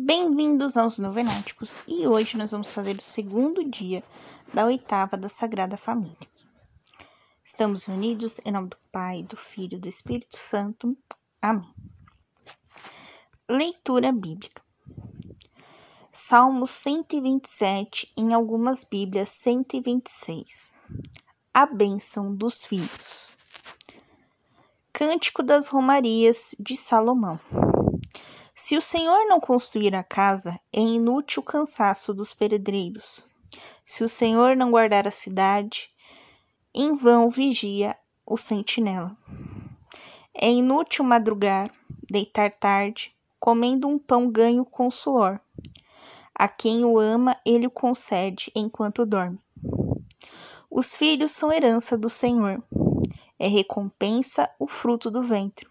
Bem-vindos 0.00 0.76
aos 0.76 0.96
Novenáticos 0.96 1.82
e 1.88 2.06
hoje 2.06 2.38
nós 2.38 2.52
vamos 2.52 2.72
fazer 2.72 2.96
o 2.96 3.02
segundo 3.02 3.68
dia 3.68 4.04
da 4.54 4.64
oitava 4.64 5.16
da 5.16 5.28
Sagrada 5.28 5.76
Família. 5.76 6.16
Estamos 7.42 7.82
reunidos 7.82 8.40
em 8.44 8.52
nome 8.52 8.68
do 8.68 8.76
Pai, 8.92 9.24
do 9.24 9.36
Filho 9.36 9.76
e 9.76 9.80
do 9.80 9.88
Espírito 9.88 10.36
Santo. 10.36 10.96
Amém. 11.42 11.68
Leitura 13.50 14.12
Bíblica. 14.12 14.62
Salmo 16.12 16.64
127, 16.64 18.12
em 18.16 18.32
algumas 18.32 18.84
Bíblias 18.84 19.30
126. 19.30 20.70
A 21.52 21.66
bênção 21.66 22.32
dos 22.32 22.64
filhos. 22.64 23.28
Cântico 24.92 25.42
das 25.42 25.66
Romarias 25.66 26.54
de 26.56 26.76
Salomão. 26.76 27.40
Se 28.60 28.76
o 28.76 28.82
Senhor 28.82 29.24
não 29.26 29.38
construir 29.38 29.94
a 29.94 30.02
casa, 30.02 30.58
é 30.72 30.80
inútil 30.80 31.42
o 31.42 31.46
cansaço 31.46 32.12
dos 32.12 32.34
pedreiros. 32.34 33.24
Se 33.86 34.02
o 34.02 34.08
Senhor 34.08 34.56
não 34.56 34.72
guardar 34.72 35.06
a 35.06 35.12
cidade, 35.12 35.88
em 36.74 36.90
vão 36.92 37.30
vigia 37.30 37.96
o 38.26 38.36
sentinela. 38.36 39.16
É 40.34 40.50
inútil 40.50 41.04
madrugar, 41.04 41.70
deitar 42.10 42.52
tarde, 42.52 43.14
comendo 43.38 43.86
um 43.86 43.96
pão 43.96 44.28
ganho 44.28 44.64
com 44.64 44.90
suor. 44.90 45.38
A 46.34 46.48
quem 46.48 46.84
o 46.84 46.98
ama, 46.98 47.36
ele 47.46 47.68
o 47.68 47.70
concede 47.70 48.50
enquanto 48.56 49.06
dorme. 49.06 49.38
Os 50.68 50.96
filhos 50.96 51.30
são 51.30 51.52
herança 51.52 51.96
do 51.96 52.10
Senhor. 52.10 52.60
É 53.38 53.46
recompensa 53.46 54.50
o 54.58 54.66
fruto 54.66 55.12
do 55.12 55.22
ventre 55.22 55.68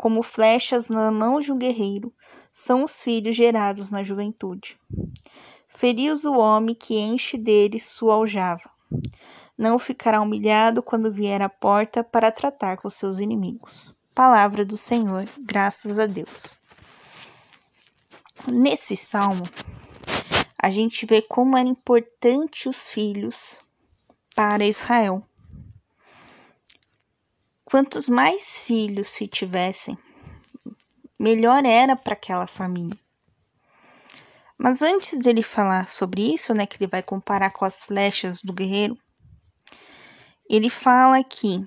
como 0.00 0.22
flechas 0.22 0.88
na 0.88 1.10
mão 1.10 1.40
de 1.40 1.52
um 1.52 1.58
guerreiro, 1.58 2.10
são 2.50 2.84
os 2.84 3.02
filhos 3.02 3.36
gerados 3.36 3.90
na 3.90 4.02
juventude. 4.02 4.80
Feriu-os 5.68 6.24
o 6.24 6.32
homem 6.32 6.74
que 6.74 6.98
enche 6.98 7.36
deles 7.36 7.84
sua 7.84 8.14
aljava. 8.14 8.70
Não 9.58 9.78
ficará 9.78 10.22
humilhado 10.22 10.82
quando 10.82 11.12
vier 11.12 11.42
à 11.42 11.50
porta 11.50 12.02
para 12.02 12.32
tratar 12.32 12.78
com 12.78 12.88
seus 12.88 13.18
inimigos. 13.18 13.94
Palavra 14.14 14.64
do 14.64 14.74
Senhor, 14.74 15.28
graças 15.38 15.98
a 15.98 16.06
Deus. 16.06 16.56
Nesse 18.48 18.96
salmo, 18.96 19.46
a 20.58 20.70
gente 20.70 21.04
vê 21.04 21.20
como 21.20 21.58
era 21.58 21.68
importante 21.68 22.70
os 22.70 22.88
filhos 22.88 23.60
para 24.34 24.64
Israel. 24.64 25.22
Quantos 27.70 28.08
mais 28.08 28.58
filhos 28.58 29.06
se 29.06 29.28
tivessem, 29.28 29.96
melhor 31.20 31.64
era 31.64 31.94
para 31.94 32.14
aquela 32.14 32.48
família. 32.48 32.98
Mas 34.58 34.82
antes 34.82 35.20
dele 35.20 35.40
falar 35.40 35.88
sobre 35.88 36.34
isso, 36.34 36.52
né, 36.52 36.66
que 36.66 36.78
ele 36.82 36.90
vai 36.90 37.00
comparar 37.00 37.52
com 37.52 37.64
as 37.64 37.84
flechas 37.84 38.42
do 38.42 38.52
guerreiro, 38.52 38.98
ele 40.48 40.68
fala 40.68 41.22
que 41.22 41.64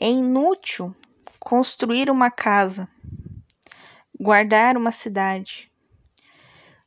é 0.00 0.08
inútil 0.08 0.96
construir 1.38 2.08
uma 2.08 2.30
casa, 2.30 2.88
guardar 4.18 4.74
uma 4.74 4.90
cidade, 4.90 5.70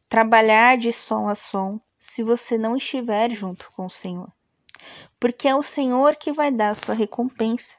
trabalhar 0.09 0.75
de 0.75 0.91
som 0.91 1.27
a 1.27 1.35
som, 1.35 1.79
se 1.99 2.23
você 2.23 2.57
não 2.57 2.75
estiver 2.75 3.29
junto 3.29 3.71
com 3.73 3.85
o 3.85 3.91
Senhor 3.91 4.33
porque 5.23 5.47
é 5.47 5.55
o 5.55 5.63
Senhor 5.63 6.17
que 6.17 6.33
vai 6.33 6.51
dar 6.51 6.71
a 6.71 6.75
sua 6.75 6.93
recompensa. 6.93 7.77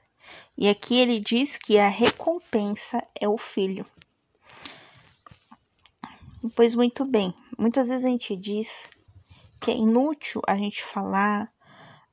E 0.56 0.66
aqui 0.66 0.98
ele 0.98 1.20
diz 1.20 1.58
que 1.58 1.78
a 1.78 1.88
recompensa 1.88 3.06
é 3.20 3.28
o 3.28 3.36
filho. 3.36 3.84
Pois 6.56 6.74
muito 6.74 7.04
bem, 7.04 7.34
muitas 7.58 7.90
vezes 7.90 8.02
a 8.02 8.08
gente 8.08 8.34
diz 8.34 8.88
que 9.60 9.70
é 9.70 9.76
inútil 9.76 10.40
a 10.48 10.56
gente 10.56 10.82
falar, 10.82 11.52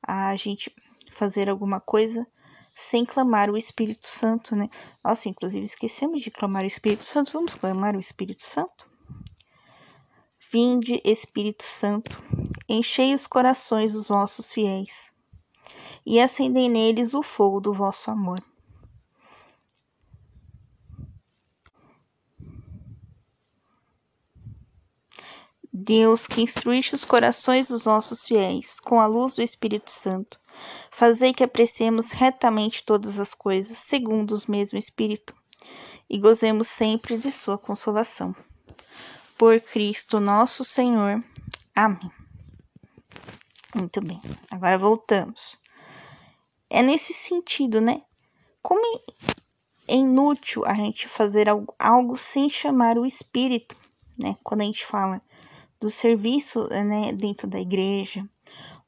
a 0.06 0.36
gente 0.36 0.70
fazer 1.10 1.48
alguma 1.48 1.80
coisa 1.80 2.26
sem 2.74 3.02
clamar 3.02 3.48
o 3.48 3.56
Espírito 3.56 4.06
Santo, 4.06 4.54
né? 4.54 4.68
Nossa, 5.02 5.30
inclusive 5.30 5.64
esquecemos 5.64 6.20
de 6.20 6.30
clamar 6.30 6.64
o 6.64 6.66
Espírito 6.66 7.04
Santo. 7.04 7.32
Vamos 7.32 7.54
clamar 7.54 7.96
o 7.96 8.00
Espírito 8.00 8.42
Santo? 8.42 8.86
Vinde, 10.52 11.00
Espírito 11.02 11.64
Santo, 11.64 12.22
enchei 12.68 13.14
os 13.14 13.26
corações 13.26 13.94
dos 13.94 14.08
vossos 14.08 14.52
fiéis 14.52 15.10
e 16.04 16.20
acendei 16.20 16.68
neles 16.68 17.14
o 17.14 17.22
fogo 17.22 17.60
do 17.60 17.72
vosso 17.72 18.10
amor. 18.10 18.42
Deus, 25.72 26.26
que 26.26 26.42
instruíste 26.42 26.94
os 26.94 27.04
corações 27.04 27.68
dos 27.68 27.86
nossos 27.86 28.26
fiéis 28.26 28.78
com 28.78 29.00
a 29.00 29.06
luz 29.06 29.34
do 29.34 29.42
Espírito 29.42 29.90
Santo, 29.90 30.38
fazei 30.90 31.32
que 31.32 31.42
apreciemos 31.42 32.10
retamente 32.10 32.84
todas 32.84 33.18
as 33.18 33.32
coisas, 33.32 33.78
segundo 33.78 34.36
o 34.36 34.50
mesmo 34.50 34.78
Espírito, 34.78 35.34
e 36.10 36.18
gozemos 36.18 36.68
sempre 36.68 37.16
de 37.16 37.32
Sua 37.32 37.56
consolação. 37.56 38.36
Por 39.38 39.60
Cristo 39.60 40.20
nosso 40.20 40.62
Senhor. 40.62 41.24
Amém. 41.74 42.12
Muito 43.74 44.00
bem, 44.02 44.20
agora 44.50 44.76
voltamos 44.76 45.61
é 46.72 46.82
nesse 46.82 47.12
sentido, 47.12 47.82
né? 47.82 48.02
Como 48.62 48.80
é 49.86 49.94
inútil 49.94 50.64
a 50.64 50.72
gente 50.72 51.06
fazer 51.06 51.46
algo, 51.78 52.16
sem 52.16 52.48
chamar 52.48 52.96
o 52.96 53.04
espírito, 53.04 53.76
né? 54.18 54.36
Quando 54.42 54.62
a 54.62 54.64
gente 54.64 54.86
fala 54.86 55.20
do 55.78 55.90
serviço 55.90 56.68
né, 56.68 57.12
dentro 57.12 57.46
da 57.46 57.60
igreja, 57.60 58.26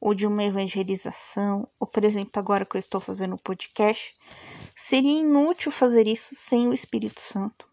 ou 0.01 0.15
de 0.15 0.27
uma 0.27 0.45
evangelização, 0.45 1.69
ou 1.79 1.87
por 1.87 2.05
exemplo, 2.05 2.33
agora 2.37 2.65
que 2.65 2.77
eu 2.77 2.79
estou 2.79 3.01
fazendo 3.01 3.35
o 3.35 3.43
podcast, 3.43 4.15
seria 4.75 5.21
inútil 5.21 5.71
fazer 5.71 6.07
isso 6.07 6.35
sem 6.35 6.67
o 6.69 6.73
Espírito 6.73 7.21
Santo. 7.21 7.69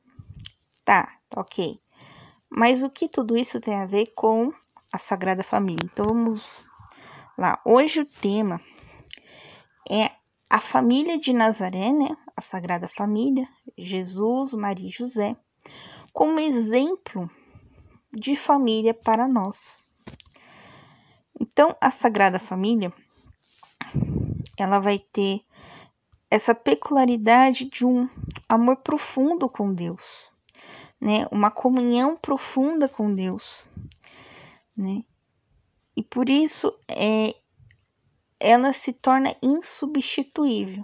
Tá, 0.84 1.18
tá 1.30 1.40
ok. 1.40 1.80
Mas 2.50 2.84
o 2.84 2.90
que 2.90 3.08
tudo 3.08 3.38
isso 3.38 3.62
tem 3.62 3.76
a 3.76 3.86
ver 3.86 4.08
com 4.16 4.52
a 4.92 4.98
Sagrada 4.98 5.44
Família? 5.44 5.86
Então 5.86 6.06
vamos 6.06 6.62
lá. 7.38 7.62
Hoje 7.64 8.02
o 8.02 8.06
tema 8.06 8.60
é 9.90 10.12
a 10.50 10.60
família 10.60 11.18
de 11.18 11.34
Nazaré, 11.34 11.92
né? 11.92 12.10
A 12.36 12.42
Sagrada 12.42 12.88
Família, 12.88 13.48
Jesus, 13.78 14.54
Maria 14.54 14.90
e 14.90 14.92
José, 14.92 15.36
como 16.12 16.40
exemplo 16.40 17.30
de 18.14 18.36
família 18.36 18.94
para 18.94 19.28
nós. 19.28 19.78
Então, 21.40 21.76
a 21.80 21.90
Sagrada 21.90 22.38
Família, 22.38 22.94
ela 24.58 24.80
vai 24.80 25.00
ter 25.00 25.42
essa 26.30 26.54
peculiaridade 26.54 27.66
de 27.66 27.86
um 27.86 28.10
amor 28.48 28.78
profundo 28.78 29.50
com 29.50 29.74
Deus, 29.74 30.32
né? 31.00 31.28
Uma 31.32 31.50
comunhão 31.50 32.16
profunda 32.16 32.88
com 32.88 33.14
Deus, 33.14 33.66
né? 34.76 35.04
E 35.96 36.04
por 36.04 36.30
isso 36.30 36.74
é 36.88 37.36
ela 38.42 38.74
se 38.74 38.92
torna 38.92 39.36
insubstituível. 39.42 40.84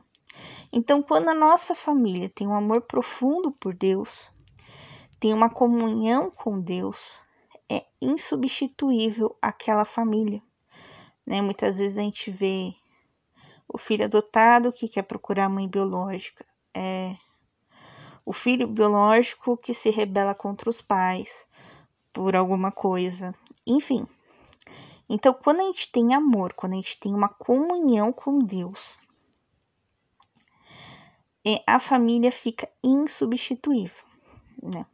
Então, 0.72 1.01
quando 1.01 1.29
a 1.29 1.34
nossa 1.34 1.73
família 1.73 2.29
tem 2.29 2.47
um 2.47 2.53
amor 2.53 2.81
profundo 2.81 3.51
por 3.51 3.73
Deus, 3.73 4.31
tem 5.19 5.34
uma 5.34 5.50
comunhão 5.50 6.29
com 6.29 6.62
Deus, 6.62 6.97
é 7.69 7.84
insubstituível 8.01 9.35
aquela 9.41 9.85
família. 9.85 10.41
Né? 11.25 11.41
Muitas 11.41 11.79
vezes 11.79 11.97
a 11.97 12.01
gente 12.01 12.29
vê 12.29 12.73
o 13.68 13.78
filho 13.78 14.06
adotado 14.06 14.72
que 14.72 14.88
quer 14.88 15.03
procurar 15.03 15.45
a 15.45 15.50
mãe 15.50 15.68
biológica, 15.68 16.45
é 16.74 17.16
o 18.25 18.34
filho 18.34 18.68
biológico 18.68 19.57
que 19.57 19.74
se 19.74 19.89
rebela 19.89 20.35
contra 20.35 20.69
os 20.69 20.81
pais 20.81 21.48
por 22.13 22.36
alguma 22.36 22.71
coisa, 22.71 23.33
enfim. 23.65 24.06
Então, 25.09 25.33
quando 25.33 25.62
a 25.62 25.63
gente 25.63 25.92
tem 25.92 26.13
amor, 26.13 26.54
quando 26.54 26.74
a 26.74 26.75
gente 26.75 27.00
tem 27.00 27.13
uma 27.13 27.30
comunhão 27.30 28.12
com 28.12 28.39
Deus, 28.39 28.98
é, 31.45 31.63
a 31.65 31.80
família 31.80 32.31
fica 32.31 32.69
insubstituível, 32.83 34.04
né? 34.62 34.86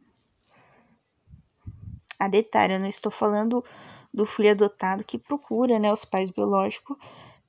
A 2.18 2.28
detalhe, 2.28 2.74
eu 2.74 2.80
não 2.80 2.86
estou 2.86 3.10
falando 3.10 3.64
do 4.12 4.24
filho 4.24 4.52
adotado 4.52 5.02
que 5.02 5.18
procura, 5.18 5.78
né, 5.80 5.92
os 5.92 6.04
pais 6.04 6.30
biológicos 6.30 6.96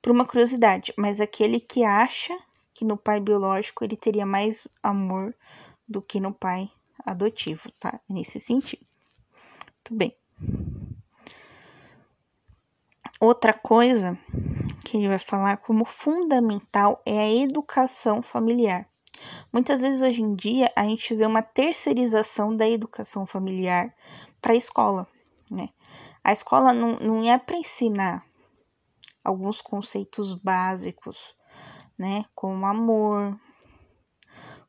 por 0.02 0.10
uma 0.10 0.26
curiosidade, 0.26 0.92
mas 0.96 1.20
aquele 1.20 1.60
que 1.60 1.84
acha 1.84 2.36
que 2.74 2.84
no 2.84 2.96
pai 2.96 3.20
biológico 3.20 3.84
ele 3.84 3.96
teria 3.96 4.26
mais 4.26 4.66
amor 4.82 5.34
do 5.88 6.02
que 6.02 6.20
no 6.20 6.34
pai 6.34 6.70
adotivo, 7.04 7.70
tá? 7.78 8.00
Nesse 8.10 8.40
sentido. 8.40 8.84
Tudo 9.84 9.96
bem. 9.96 10.16
Outra 13.26 13.52
coisa 13.52 14.16
que 14.84 14.96
ele 14.96 15.08
vai 15.08 15.18
falar 15.18 15.56
como 15.56 15.84
fundamental 15.84 17.02
é 17.04 17.18
a 17.18 17.28
educação 17.28 18.22
familiar. 18.22 18.88
Muitas 19.52 19.80
vezes 19.80 20.00
hoje 20.00 20.22
em 20.22 20.36
dia 20.36 20.70
a 20.76 20.84
gente 20.84 21.12
vê 21.12 21.26
uma 21.26 21.42
terceirização 21.42 22.56
da 22.56 22.70
educação 22.70 23.26
familiar 23.26 23.92
para 24.40 24.52
a 24.52 24.56
escola, 24.56 25.08
né? 25.50 25.70
A 26.22 26.32
escola 26.32 26.72
não, 26.72 27.00
não 27.00 27.24
é 27.24 27.36
para 27.36 27.56
ensinar 27.56 28.24
alguns 29.24 29.60
conceitos 29.60 30.32
básicos, 30.32 31.34
né? 31.98 32.26
Como 32.32 32.64
amor, 32.64 33.36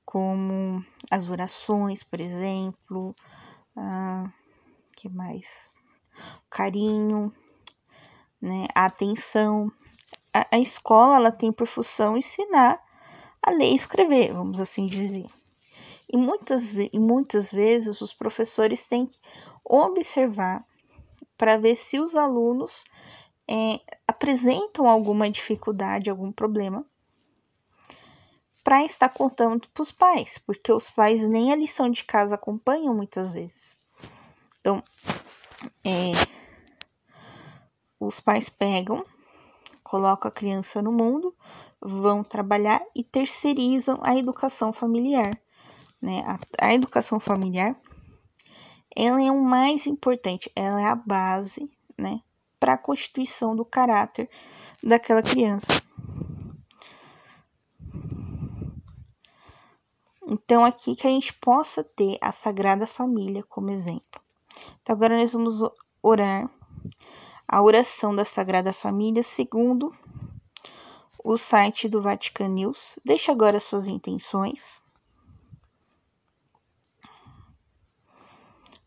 como 0.04 0.84
as 1.12 1.30
orações, 1.30 2.02
por 2.02 2.20
exemplo, 2.20 3.16
ah, 3.76 4.28
que 4.96 5.08
mais? 5.08 5.70
Carinho, 6.50 7.32
né? 8.42 8.68
A 8.74 8.86
atenção. 8.86 9.72
A, 10.34 10.48
a 10.56 10.60
escola 10.60 11.16
ela 11.16 11.32
tem 11.32 11.52
por 11.52 11.68
função 11.68 12.18
ensinar 12.18 12.82
a 13.42 13.52
ler 13.52 13.72
e 13.72 13.76
escrever, 13.76 14.34
vamos 14.34 14.60
assim 14.60 14.88
dizer. 14.88 15.26
E 16.12 16.18
muitas, 16.18 16.74
e 16.74 17.00
muitas 17.00 17.52
vezes 17.52 18.02
os 18.02 18.14
professores 18.14 18.88
têm 18.88 19.06
que 19.06 19.18
observar 19.64 20.66
para 21.38 21.58
ver 21.58 21.76
se 21.76 22.00
os 22.00 22.16
alunos 22.16 22.86
é, 23.48 23.80
apresentam 24.08 24.88
alguma 24.88 25.30
dificuldade, 25.30 26.10
algum 26.10 26.32
problema, 26.32 26.86
para 28.64 28.84
estar 28.84 29.10
contando 29.10 29.68
para 29.70 29.82
os 29.82 29.92
pais, 29.92 30.38
porque 30.40 30.72
os 30.72 30.90
pais 30.90 31.28
nem 31.28 31.54
a 31.54 31.56
lição 31.56 31.90
de 31.90 32.04
casa 32.04 32.36
acompanham 32.36 32.94
muitas 32.94 33.32
vezes. 33.32 33.78
Então, 34.60 34.84
é, 35.86 36.12
os 38.00 38.20
pais 38.20 38.50
pegam, 38.50 39.04
colocam 39.84 40.30
a 40.30 40.32
criança 40.32 40.82
no 40.82 40.92
mundo, 40.92 41.34
vão 41.82 42.24
trabalhar 42.24 42.82
e 42.96 43.04
terceirizam 43.04 44.00
a 44.02 44.16
educação 44.16 44.74
familiar. 44.74 45.32
Né? 46.02 46.24
A, 46.26 46.68
a 46.68 46.74
educação 46.74 47.20
familiar 47.20 47.76
ela 49.00 49.22
é 49.22 49.32
o 49.32 49.40
mais 49.40 49.86
importante, 49.86 50.52
ela 50.56 50.82
é 50.82 50.86
a 50.86 50.96
base 50.96 51.70
né, 51.96 52.20
para 52.60 52.74
a 52.74 52.78
constituição 52.78 53.56
do 53.56 53.64
caráter 53.64 54.28
daquela 54.82 55.22
criança. 55.22 55.68
Então, 60.26 60.66
aqui 60.66 60.96
que 60.96 61.06
a 61.06 61.12
gente 61.12 61.32
possa 61.32 61.84
ter 61.84 62.18
a 62.20 62.32
Sagrada 62.32 62.88
Família 62.88 63.44
como 63.48 63.70
exemplo. 63.70 64.20
Então, 64.82 64.96
agora 64.96 65.16
nós 65.16 65.32
vamos 65.32 65.62
orar 66.02 66.50
a 67.50 67.62
oração 67.62 68.14
da 68.14 68.26
Sagrada 68.26 68.74
Família 68.74 69.24
segundo 69.24 69.96
o 71.24 71.38
site 71.38 71.88
do 71.88 72.02
Vatican 72.02 72.50
News. 72.50 73.00
Deixe 73.06 73.32
agora 73.32 73.60
suas 73.60 73.88
intenções. 73.88 74.82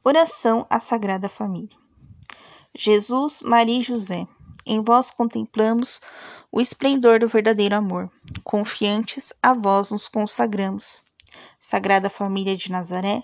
Oração 0.05 0.67
à 0.69 0.79
Sagrada 0.79 1.29
Família. 1.29 1.77
Jesus, 2.75 3.41
Maria 3.41 3.79
e 3.79 3.83
José, 3.83 4.29
em 4.67 4.83
vós 4.83 5.11
contemplamos 5.11 6.01
o 6.53 6.61
esplendor 6.61 7.19
do 7.19 7.29
verdadeiro 7.29 7.77
amor. 7.77 8.11
Confiantes, 8.45 9.33
a 9.43 9.55
vós 9.55 9.91
nos 9.91 10.07
consagramos. 10.07 11.03
Sagrada 11.59 12.11
Família 12.11 12.57
de 12.57 12.71
Nazaré, 12.71 13.23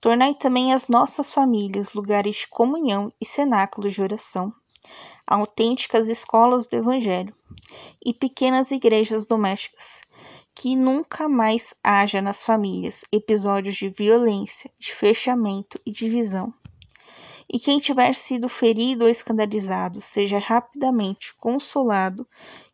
tornai 0.00 0.34
também 0.34 0.72
as 0.72 0.88
nossas 0.88 1.30
famílias 1.30 1.92
lugares 1.92 2.36
de 2.36 2.48
comunhão 2.48 3.12
e 3.20 3.26
cenáculos 3.26 3.92
de 3.92 4.00
oração 4.00 4.54
autênticas 5.28 6.08
escolas 6.08 6.66
do 6.66 6.76
Evangelho 6.76 7.34
e 8.04 8.14
pequenas 8.14 8.70
igrejas 8.70 9.26
domésticas, 9.26 10.00
que 10.54 10.74
nunca 10.74 11.28
mais 11.28 11.74
haja 11.84 12.22
nas 12.22 12.42
famílias 12.42 13.04
episódios 13.12 13.76
de 13.76 13.90
violência, 13.90 14.70
de 14.78 14.92
fechamento 14.92 15.78
e 15.84 15.92
divisão. 15.92 16.52
E 17.50 17.58
quem 17.58 17.78
tiver 17.78 18.14
sido 18.14 18.48
ferido 18.48 19.04
ou 19.04 19.10
escandalizado 19.10 20.00
seja 20.00 20.38
rapidamente 20.38 21.34
consolado 21.36 22.26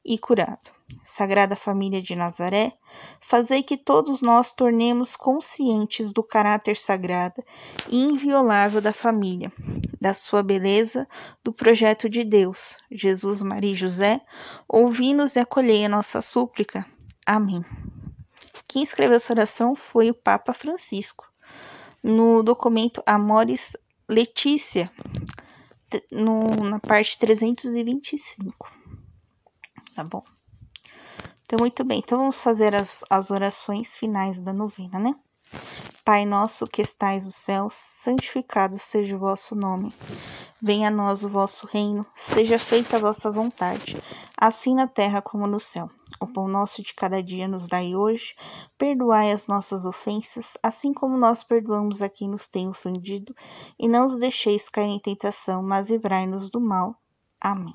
e 0.05 0.17
curado. 0.17 0.71
Sagrada 1.03 1.55
Família 1.55 2.01
de 2.01 2.15
Nazaré, 2.15 2.73
fazei 3.21 3.63
que 3.63 3.77
todos 3.77 4.21
nós 4.21 4.53
tornemos 4.53 5.17
conscientes 5.17 6.13
do 6.13 6.23
caráter 6.23 6.77
sagrado 6.77 7.43
e 7.89 8.03
inviolável 8.03 8.81
da 8.81 8.93
família, 8.93 9.53
da 10.01 10.15
sua 10.15 10.43
beleza, 10.43 11.07
do 11.43 11.53
projeto 11.53 12.09
de 12.09 12.25
Deus. 12.25 12.77
Jesus, 12.91 13.43
Maria 13.43 13.73
e 13.73 13.75
José, 13.75 14.21
ouvi-nos 14.69 15.37
e 15.37 15.41
acolhei 15.41 15.85
a 15.85 15.89
nossa 15.89 16.21
súplica. 16.21 16.87
Amém. 17.27 17.65
Quem 18.67 18.83
escreveu 18.83 19.17
essa 19.17 19.33
oração 19.33 19.75
foi 19.75 20.11
o 20.11 20.15
Papa 20.15 20.53
Francisco. 20.53 21.25
No 22.03 22.43
documento 22.43 23.03
Amoris 23.07 23.77
Letícia, 24.09 24.91
no, 26.11 26.45
na 26.69 26.79
parte 26.79 27.19
325. 27.19 28.71
Tá 29.95 30.03
bom? 30.03 30.23
Então, 31.45 31.59
muito 31.61 31.85
bem. 31.85 31.99
Então, 31.99 32.19
vamos 32.19 32.41
fazer 32.41 32.75
as, 32.75 33.05
as 33.11 33.31
orações 33.31 33.95
finais 33.97 34.41
da 34.41 34.53
novena, 34.53 34.99
né? 34.99 35.15
Pai 36.05 36.27
nosso 36.27 36.67
que 36.67 36.83
estais 36.83 37.25
nos 37.25 37.37
céus, 37.37 37.75
santificado 37.75 38.79
seja 38.79 39.17
o 39.17 39.19
vosso 39.19 39.55
nome. 39.55 39.95
Venha 40.61 40.89
a 40.89 40.91
nós 40.91 41.25
o 41.25 41.29
vosso 41.29 41.67
reino, 41.67 42.05
seja 42.15 42.59
feita 42.59 42.97
a 42.97 43.01
vossa 43.01 43.31
vontade, 43.31 43.97
assim 44.37 44.75
na 44.75 44.87
terra 44.87 45.23
como 45.23 45.47
no 45.47 45.61
céu. 45.61 45.91
O 46.21 46.27
pão 46.27 46.49
nosso 46.49 46.83
de 46.83 46.95
cada 46.95 47.23
dia 47.23 47.49
nos 47.49 47.67
dai 47.67 47.95
hoje, 47.95 48.35
perdoai 48.77 49.31
as 49.31 49.47
nossas 49.47 49.85
ofensas, 49.85 50.57
assim 50.63 50.93
como 50.93 51.17
nós 51.17 51.43
perdoamos 51.43 52.03
a 52.03 52.09
quem 52.09 52.29
nos 52.29 52.49
tem 52.49 52.69
ofendido, 52.69 53.35
e 53.79 53.89
não 53.89 54.07
os 54.07 54.19
deixeis 54.19 54.69
cair 54.69 54.91
em 54.91 54.99
tentação, 54.99 55.63
mas 55.63 55.91
livrai-nos 55.91 56.51
do 56.51 56.61
mal. 56.61 56.97
Amém. 57.41 57.75